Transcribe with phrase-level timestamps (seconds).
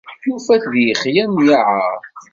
[0.27, 2.01] Nufa-t di lexla n Yaɛar.